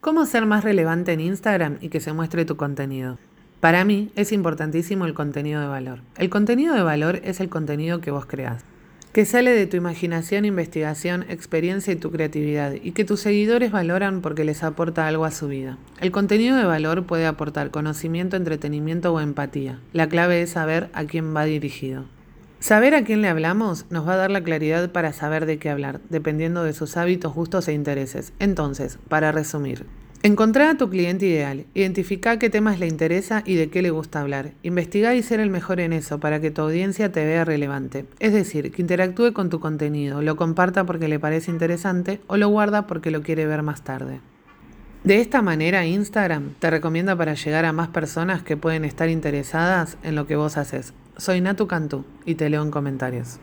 ¿Cómo 0.00 0.24
ser 0.24 0.46
más 0.46 0.64
relevante 0.64 1.12
en 1.12 1.20
Instagram 1.20 1.76
y 1.82 1.90
que 1.90 2.00
se 2.00 2.14
muestre 2.14 2.46
tu 2.46 2.56
contenido? 2.56 3.18
Para 3.60 3.84
mí 3.84 4.10
es 4.16 4.32
importantísimo 4.32 5.04
el 5.04 5.12
contenido 5.12 5.60
de 5.60 5.66
valor. 5.66 6.00
El 6.16 6.30
contenido 6.30 6.74
de 6.74 6.82
valor 6.82 7.20
es 7.22 7.38
el 7.38 7.50
contenido 7.50 8.00
que 8.00 8.10
vos 8.10 8.24
creás, 8.24 8.64
que 9.12 9.26
sale 9.26 9.50
de 9.50 9.66
tu 9.66 9.76
imaginación, 9.76 10.46
investigación, 10.46 11.26
experiencia 11.28 11.92
y 11.92 11.96
tu 11.96 12.10
creatividad, 12.10 12.72
y 12.82 12.92
que 12.92 13.04
tus 13.04 13.20
seguidores 13.20 13.72
valoran 13.72 14.22
porque 14.22 14.44
les 14.44 14.62
aporta 14.62 15.06
algo 15.06 15.26
a 15.26 15.30
su 15.30 15.48
vida. 15.48 15.76
El 16.00 16.12
contenido 16.12 16.56
de 16.56 16.64
valor 16.64 17.04
puede 17.04 17.26
aportar 17.26 17.70
conocimiento, 17.70 18.38
entretenimiento 18.38 19.12
o 19.12 19.20
empatía. 19.20 19.80
La 19.92 20.08
clave 20.08 20.40
es 20.40 20.48
saber 20.48 20.88
a 20.94 21.04
quién 21.04 21.36
va 21.36 21.44
dirigido. 21.44 22.06
Saber 22.60 22.94
a 22.94 23.04
quién 23.04 23.22
le 23.22 23.28
hablamos 23.28 23.86
nos 23.88 24.06
va 24.06 24.12
a 24.12 24.16
dar 24.18 24.30
la 24.30 24.42
claridad 24.42 24.92
para 24.92 25.14
saber 25.14 25.46
de 25.46 25.58
qué 25.58 25.70
hablar, 25.70 26.02
dependiendo 26.10 26.62
de 26.62 26.74
sus 26.74 26.98
hábitos, 26.98 27.34
gustos 27.34 27.66
e 27.68 27.72
intereses. 27.72 28.34
Entonces, 28.38 28.98
para 29.08 29.32
resumir, 29.32 29.86
encontrar 30.22 30.68
a 30.68 30.76
tu 30.76 30.90
cliente 30.90 31.24
ideal, 31.24 31.64
identificar 31.72 32.38
qué 32.38 32.50
temas 32.50 32.78
le 32.78 32.86
interesa 32.86 33.42
y 33.46 33.54
de 33.54 33.70
qué 33.70 33.80
le 33.80 33.88
gusta 33.88 34.20
hablar. 34.20 34.52
Investigar 34.62 35.16
y 35.16 35.22
ser 35.22 35.40
el 35.40 35.48
mejor 35.48 35.80
en 35.80 35.94
eso 35.94 36.20
para 36.20 36.42
que 36.42 36.50
tu 36.50 36.60
audiencia 36.60 37.10
te 37.10 37.24
vea 37.24 37.46
relevante. 37.46 38.04
Es 38.18 38.34
decir, 38.34 38.70
que 38.72 38.82
interactúe 38.82 39.32
con 39.32 39.48
tu 39.48 39.58
contenido, 39.58 40.20
lo 40.20 40.36
comparta 40.36 40.84
porque 40.84 41.08
le 41.08 41.18
parece 41.18 41.50
interesante 41.50 42.20
o 42.26 42.36
lo 42.36 42.50
guarda 42.50 42.86
porque 42.86 43.10
lo 43.10 43.22
quiere 43.22 43.46
ver 43.46 43.62
más 43.62 43.84
tarde. 43.84 44.20
De 45.02 45.18
esta 45.22 45.40
manera, 45.40 45.86
Instagram 45.86 46.52
te 46.58 46.68
recomienda 46.68 47.16
para 47.16 47.32
llegar 47.32 47.64
a 47.64 47.72
más 47.72 47.88
personas 47.88 48.42
que 48.42 48.58
pueden 48.58 48.84
estar 48.84 49.08
interesadas 49.08 49.96
en 50.02 50.14
lo 50.14 50.26
que 50.26 50.36
vos 50.36 50.58
haces. 50.58 50.92
Soy 51.20 51.42
Natu 51.42 51.66
Cantú 51.66 52.06
y 52.24 52.36
te 52.36 52.48
leo 52.48 52.62
en 52.62 52.70
comentarios. 52.70 53.36